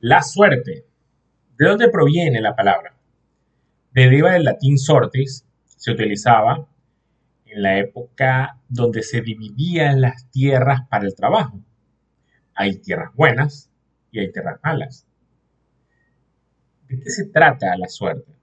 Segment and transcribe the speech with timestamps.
[0.00, 0.84] La suerte.
[1.56, 2.94] ¿De dónde proviene la palabra?
[3.92, 6.68] Deriva del latín sortis, se utilizaba
[7.46, 11.60] en la época donde se dividían las tierras para el trabajo.
[12.54, 13.70] Hay tierras buenas
[14.10, 15.06] y hay tierras malas.
[16.88, 18.34] ¿De qué se trata la suerte?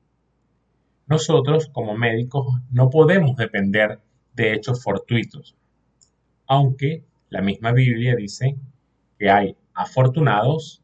[1.06, 4.00] Nosotros, como médicos, no podemos depender
[4.34, 5.56] de hechos fortuitos,
[6.48, 8.58] aunque la misma Biblia dice
[9.20, 10.83] que hay afortunados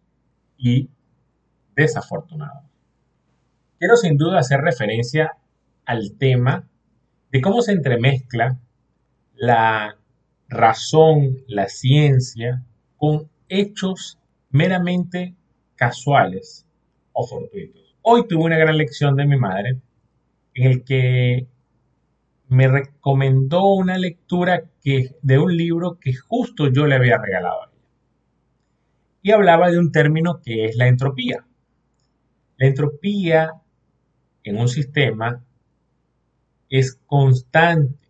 [0.60, 0.90] y
[1.76, 2.64] desafortunados.
[3.80, 5.38] Quiero sin duda hacer referencia
[5.86, 6.68] al tema
[7.32, 8.60] de cómo se entremezcla
[9.36, 9.98] la
[10.50, 12.64] razón, la ciencia,
[12.98, 14.20] con hechos
[14.50, 15.34] meramente
[15.76, 16.66] casuales
[17.14, 17.96] o fortuitos.
[18.02, 19.80] Hoy tuve una gran lección de mi madre
[20.54, 21.48] en el que
[22.50, 27.69] me recomendó una lectura que, de un libro que justo yo le había regalado.
[29.22, 31.46] Y hablaba de un término que es la entropía.
[32.58, 33.54] La entropía
[34.44, 35.44] en un sistema
[36.70, 38.08] es constante,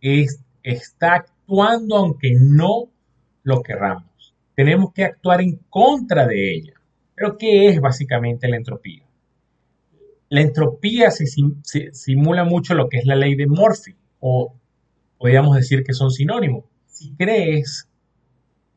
[0.00, 2.90] es, está actuando aunque no
[3.42, 4.34] lo querramos.
[4.54, 6.74] Tenemos que actuar en contra de ella.
[7.14, 9.04] Pero ¿qué es básicamente la entropía?
[10.28, 11.26] La entropía se,
[11.92, 14.54] simula mucho lo que es la ley de Murphy, o
[15.18, 16.64] podríamos decir que son sinónimos.
[16.86, 17.88] Si crees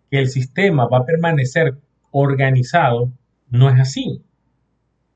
[0.09, 1.77] que el sistema va a permanecer
[2.11, 3.11] organizado,
[3.49, 4.21] no es así.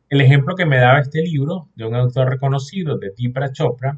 [0.09, 3.97] El ejemplo que me daba este libro de un autor reconocido, de Deepak Chopra,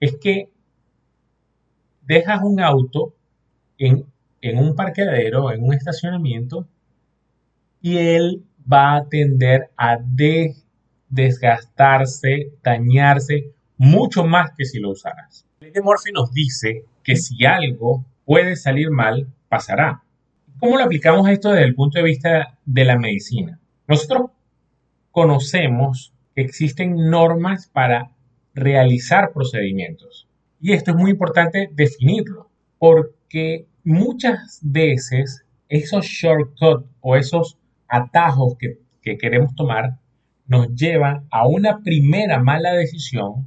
[0.00, 0.50] es que
[2.02, 3.14] dejas un auto
[3.78, 4.04] en,
[4.40, 6.66] en un parqueadero, en un estacionamiento,
[7.80, 10.54] y él va a tender a de
[11.08, 15.46] desgastarse, dañarse mucho más que si lo usaras.
[15.60, 20.02] El de Murphy nos dice que si algo puede salir mal, pasará.
[20.58, 23.58] ¿Cómo lo aplicamos esto desde el punto de vista de la medicina?
[23.86, 24.30] Nosotros
[25.10, 28.10] conocemos que existen normas para
[28.54, 30.28] realizar procedimientos.
[30.60, 38.78] Y esto es muy importante definirlo, porque muchas veces esos shortcuts o esos atajos que,
[39.02, 39.98] que queremos tomar
[40.46, 43.46] nos llevan a una primera mala decisión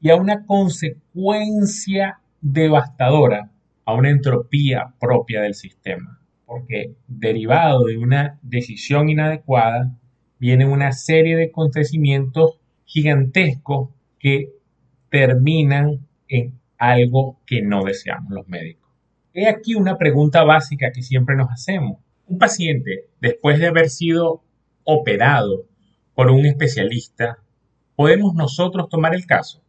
[0.00, 3.50] y a una consecuencia devastadora,
[3.88, 6.20] a una entropía propia del sistema.
[6.44, 9.96] Porque derivado de una decisión inadecuada,
[10.38, 13.88] viene una serie de acontecimientos gigantescos
[14.18, 14.50] que
[15.08, 18.90] terminan en algo que no deseamos los médicos.
[19.32, 21.98] He aquí una pregunta básica que siempre nos hacemos.
[22.26, 24.42] Un paciente, después de haber sido
[24.84, 25.64] operado
[26.14, 27.38] por un especialista,
[27.96, 29.62] podemos nosotros tomar el caso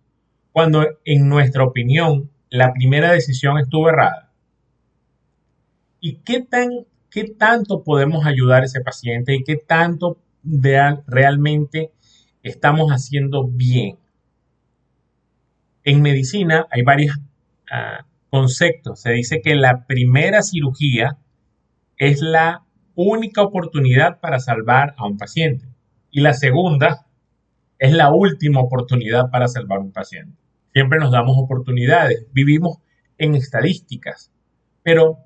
[0.51, 4.31] cuando en nuestra opinión la primera decisión estuvo errada?
[5.99, 6.69] ¿Y qué, tan,
[7.09, 10.17] qué tanto podemos ayudar a ese paciente y qué tanto
[11.07, 11.91] realmente
[12.43, 13.97] estamos haciendo bien?
[15.83, 17.17] En medicina hay varios
[17.71, 19.01] ah, conceptos.
[19.01, 21.17] Se dice que la primera cirugía
[21.97, 22.63] es la
[22.95, 25.65] única oportunidad para salvar a un paciente
[26.11, 27.05] y la segunda
[27.77, 30.35] es la última oportunidad para salvar un paciente.
[30.73, 32.77] Siempre nos damos oportunidades, vivimos
[33.17, 34.31] en estadísticas,
[34.83, 35.17] pero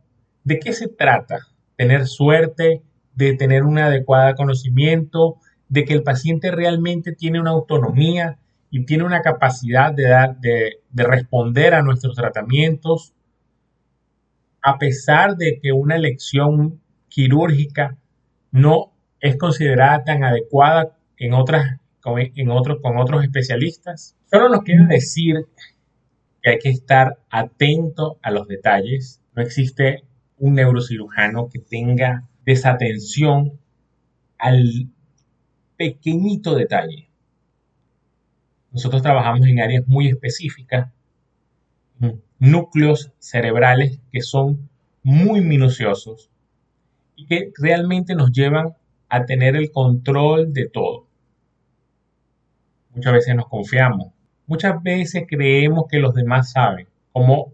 [0.43, 1.39] ¿de qué se trata?
[1.75, 2.81] Tener suerte,
[3.15, 5.37] de tener un adecuado conocimiento,
[5.69, 8.39] de que el paciente realmente tiene una autonomía
[8.69, 13.13] y tiene una capacidad de, dar, de, de responder a nuestros tratamientos,
[14.61, 17.97] a pesar de que una elección quirúrgica
[18.51, 24.15] no es considerada tan adecuada en otras, con otros especialistas.
[24.29, 25.47] Solo nos quiere decir
[26.41, 29.21] que hay que estar atento a los detalles.
[29.35, 30.03] No existe
[30.37, 33.59] un neurocirujano que tenga desatención
[34.38, 34.89] al
[35.77, 37.09] pequeñito detalle.
[38.71, 40.91] Nosotros trabajamos en áreas muy específicas,
[42.39, 44.69] núcleos cerebrales que son
[45.03, 46.29] muy minuciosos
[47.15, 48.75] y que realmente nos llevan
[49.07, 51.02] a tener el control de todo.
[52.94, 54.13] Muchas veces nos confiamos.
[54.45, 57.54] Muchas veces creemos que los demás saben cómo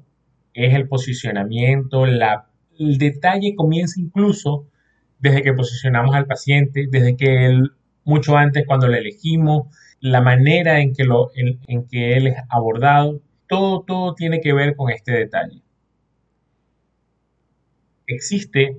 [0.54, 2.48] es el posicionamiento, la,
[2.78, 4.66] el detalle comienza incluso
[5.20, 7.72] desde que posicionamos al paciente, desde que él,
[8.04, 9.68] mucho antes cuando lo elegimos,
[10.00, 14.76] la manera en que, lo, en que él es abordado, todo, todo tiene que ver
[14.76, 15.62] con este detalle.
[18.08, 18.78] Existe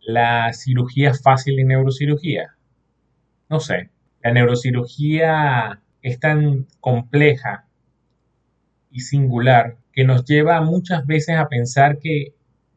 [0.00, 2.56] la cirugía fácil en neurocirugía?
[3.48, 3.90] No sé.
[4.22, 7.66] La neurocirugía es tan compleja
[8.90, 12.34] y singular que nos lleva muchas veces a pensar que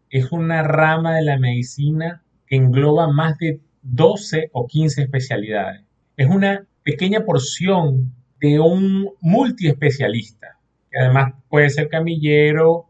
[0.10, 5.82] es una rama de la medicina que engloba más de 12 o 15 especialidades.
[6.18, 10.60] Es una pequeña porción de un multiespecialista,
[10.92, 12.88] que además puede ser camillero,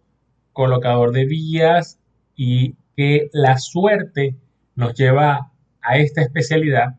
[0.53, 1.99] colocador de vías
[2.35, 4.35] y que la suerte
[4.75, 5.51] nos lleva
[5.81, 6.95] a esta especialidad,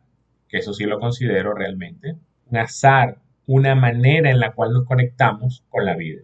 [0.53, 2.15] que eso sí lo considero realmente,
[2.51, 3.17] un azar,
[3.47, 6.21] una manera en la cual nos conectamos con la vida.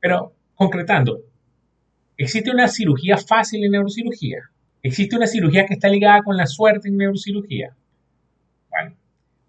[0.00, 1.22] Pero, concretando,
[2.18, 4.50] ¿existe una cirugía fácil en neurocirugía?
[4.82, 7.74] ¿Existe una cirugía que está ligada con la suerte en neurocirugía?
[8.68, 8.94] Bueno,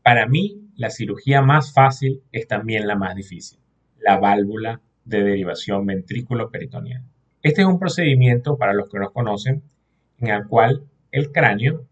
[0.02, 3.60] para mí la cirugía más fácil es también la más difícil,
[4.00, 7.04] la válvula de derivación ventrículo-peritoneal.
[7.44, 9.62] Este es un procedimiento, para los que nos conocen,
[10.20, 11.86] en el cual el cráneo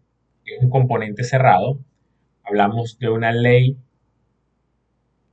[0.46, 1.78] es un componente cerrado.
[2.44, 3.76] Hablamos de una ley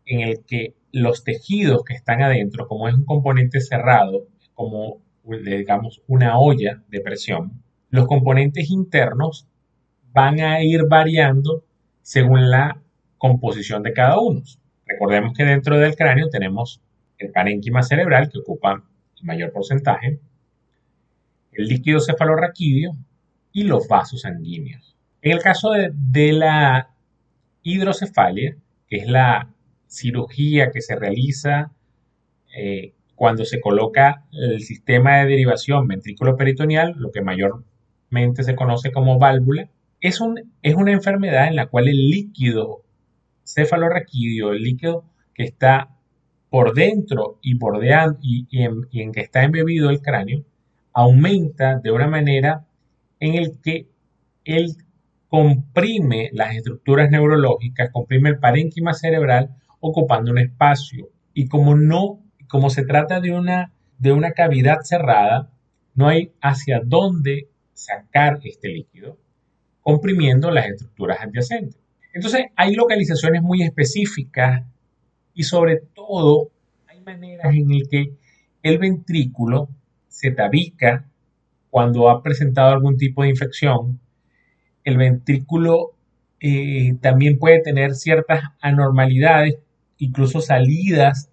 [0.06, 6.02] en el que los tejidos que están adentro, como es un componente cerrado, como digamos
[6.08, 9.48] una olla de presión, los componentes internos
[10.12, 11.64] van a ir variando
[12.02, 12.82] según la
[13.18, 14.42] composición de cada uno.
[14.86, 16.82] Recordemos que dentro del cráneo tenemos
[17.18, 18.84] el parénquima cerebral, que ocupa
[19.18, 20.20] el mayor porcentaje,
[21.54, 22.92] el líquido cefalorraquídeo
[23.52, 24.93] y los vasos sanguíneos.
[25.24, 26.90] En el caso de, la
[27.62, 28.58] hidrocefalia,
[28.90, 29.50] que es la
[29.88, 31.72] cirugía que se realiza
[32.54, 39.18] eh, cuando se coloca el sistema de derivación ventrículo-peritoneal, lo que mayormente se conoce como
[39.18, 39.70] válvula,
[40.02, 42.84] es, un, es una enfermedad en la cual el líquido
[43.46, 45.96] cefalorraquídeo, el líquido que está
[46.50, 50.44] por dentro y, bordeando, y, en, que está embebido el cráneo,
[50.92, 52.66] aumenta de una manera
[53.22, 53.88] en el que
[54.44, 54.76] él
[55.34, 61.10] comprime las estructuras neurológicas, comprime el parénquima cerebral ocupando un espacio.
[61.34, 65.50] Y como no, como se trata de una, de una cavidad cerrada,
[65.96, 69.18] no hay hacia dónde sacar este líquido,
[69.82, 71.82] comprimiendo las estructuras adyacentes.
[72.14, 74.64] Entonces, hay localizaciones muy específicas
[75.34, 76.52] y sobre todo
[76.86, 78.14] hay maneras en las que
[78.62, 79.68] el ventrículo
[80.10, 81.10] se tabica
[81.72, 84.00] cuando ha presentado algún tipo de infección.
[84.84, 85.92] El ventrículo
[86.40, 89.58] eh, también puede tener ciertas anormalidades,
[89.98, 91.30] incluso salidas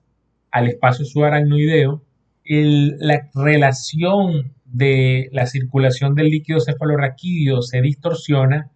[0.51, 2.03] al espacio subaracnoideo.
[2.45, 8.71] la relación de la circulación del líquido cefalorraquídeo se distorsiona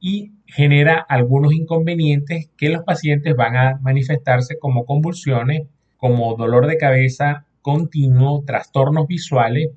[0.00, 5.62] y genera algunos inconvenientes que los pacientes van a manifestarse como convulsiones,
[5.96, 9.70] como dolor de cabeza continuo, trastornos visuales.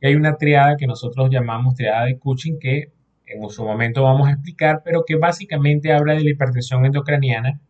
[0.00, 2.90] Y hay una triada que nosotros llamamos triada de Cushing que
[3.28, 7.60] en su momento vamos a explicar, pero que básicamente habla de la hipertensión endocraniana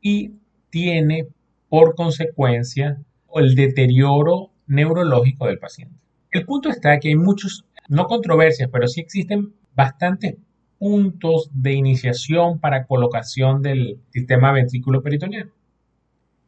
[0.00, 0.32] y
[0.70, 1.26] tiene
[1.68, 2.98] por consecuencia
[3.34, 5.94] el deterioro neurológico del paciente.
[6.30, 10.36] El punto está que hay muchos, no controversias, pero sí existen bastantes
[10.78, 15.52] puntos de iniciación para colocación del sistema ventrículo peritoneal.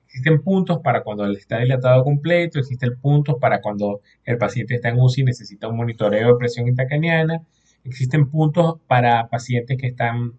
[0.07, 4.99] Existen puntos para cuando está dilatado completo, existen puntos para cuando el paciente está en
[4.99, 7.43] UCI y necesita un monitoreo de presión intracraniana,
[7.85, 10.33] existen puntos para pacientes que están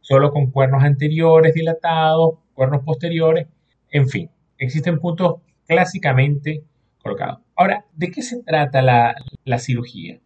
[0.00, 3.48] solo con cuernos anteriores dilatados, cuernos posteriores,
[3.90, 5.36] en fin, existen puntos
[5.66, 6.64] clásicamente
[6.98, 7.40] colocados.
[7.56, 10.20] Ahora, ¿de qué se trata la, la cirugía?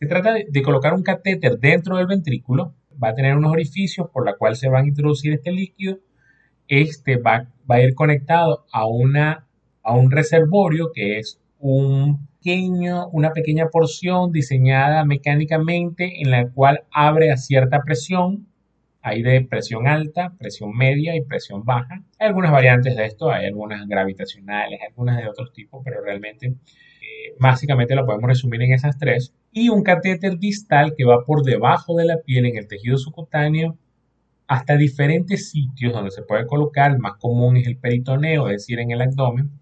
[0.00, 4.24] Se trata de, colocar un catéter dentro del ventrículo, va a tener unos orificios por
[4.24, 5.98] la cual se va a introducir este líquido.
[6.68, 9.46] Este va, a ir conectado a, una,
[9.82, 16.84] a un reservorio que es un pequeño, una pequeña porción diseñada mecánicamente en la cual
[16.90, 18.48] abre a cierta presión.
[19.02, 22.02] Hay de presión alta, presión media y presión baja.
[22.18, 26.54] Hay algunas variantes de esto, hay algunas gravitacionales, algunas de otros tipos, pero realmente
[27.38, 29.34] básicamente lo podemos resumir en esas tres.
[29.52, 33.76] Y un catéter distal que va por debajo de la piel en el tejido subcutáneo
[34.46, 36.98] hasta diferentes sitios donde se puede colocar.
[36.98, 39.59] Más común es el peritoneo, es decir, en el abdomen.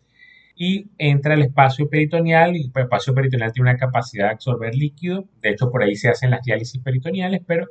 [0.61, 5.25] Y entra el espacio peritoneal y el espacio peritoneal tiene una capacidad de absorber líquido.
[5.41, 7.69] De hecho, por ahí se hacen las diálisis peritoneales, pero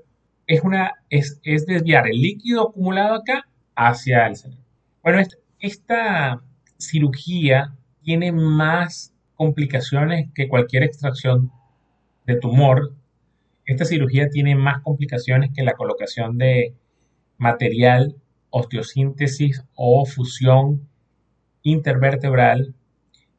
[0.47, 4.63] es, una, es, es desviar el líquido acumulado acá hacia el cerebro.
[5.03, 5.21] Bueno,
[5.59, 6.41] esta
[6.77, 11.51] cirugía tiene más complicaciones que cualquier extracción
[12.25, 12.93] de tumor.
[13.65, 16.73] Esta cirugía tiene más complicaciones que la colocación de
[17.37, 18.15] material,
[18.49, 20.87] osteosíntesis o fusión
[21.63, 22.73] intervertebral.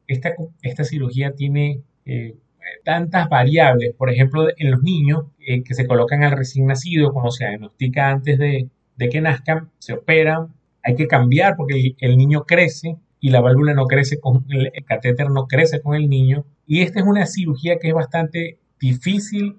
[0.09, 2.35] Esta, esta cirugía tiene eh,
[2.83, 7.31] tantas variables, por ejemplo, en los niños eh, que se colocan al recién nacido, cuando
[7.31, 12.97] se diagnostica antes de, que nazcan, se operan, hay que cambiar porque el niño crece
[13.19, 16.99] y la válvula no crece con el, catéter no crece con el niño y esta
[16.99, 19.57] es una cirugía que es bastante difícil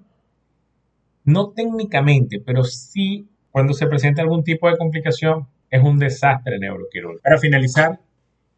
[1.24, 7.22] no técnicamente, pero sí cuando se presenta algún tipo de complicación, es un desastre neuroquirúrgico.
[7.22, 8.00] Para finalizar,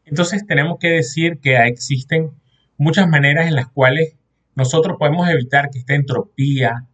[0.05, 2.31] entonces tenemos que decir que existen
[2.77, 4.17] muchas maneras en las cuales
[4.55, 6.87] nosotros podemos evitar que esta entropía,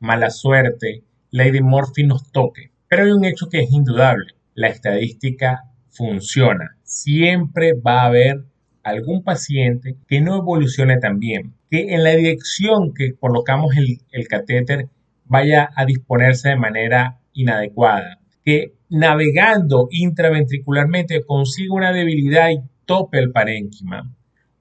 [0.00, 2.70] mala suerte, Lady Murphy nos toque.
[2.88, 4.34] Pero hay un hecho que es indudable.
[4.54, 6.76] La estadística funciona.
[6.82, 8.44] Siempre va a haber
[8.82, 14.28] algún paciente que no evolucione tan bien, que en la dirección que colocamos el, el
[14.28, 14.88] catéter
[15.24, 23.32] vaya a disponerse de manera inadecuada, que navegando intraventricularmente consiga una debilidad y tope el
[23.32, 24.08] parénquima,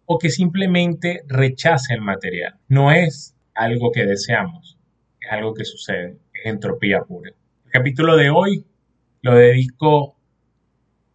[0.06, 2.56] o que simplemente rechace el material.
[2.68, 4.80] No es algo que deseamos,
[5.22, 7.30] es algo que sucede, es entropía pura.
[7.66, 8.66] El capítulo de hoy
[9.22, 10.16] lo dedico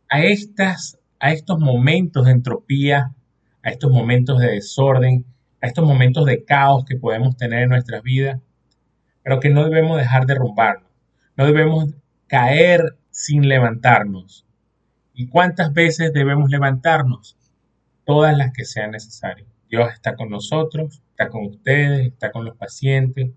[0.09, 3.17] a, estas, a estos momentos de entropía,
[3.65, 5.25] a estos momentos de desorden,
[5.61, 8.41] a estos momentos de caos que podemos tener en nuestras vidas,
[9.25, 10.89] pero que no debemos dejar de derrumbarnos,
[11.37, 11.87] no debemos
[12.29, 14.47] caer sin levantarnos.
[15.13, 17.37] ¿Y cuántas veces debemos levantarnos?
[18.05, 19.49] Todas las que sean necesarias.
[19.69, 23.33] Dios está con nosotros, está con ustedes, está con los pacientes,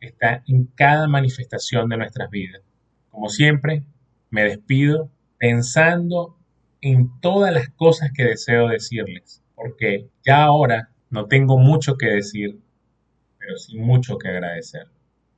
[0.00, 2.62] está en cada manifestación de nuestras vidas.
[3.10, 3.84] Como siempre,
[4.28, 6.36] me despido pensando
[6.80, 12.58] en todas las cosas que deseo decirles, porque ya ahora no tengo mucho que decir,
[13.38, 14.88] pero sí mucho que agradecer.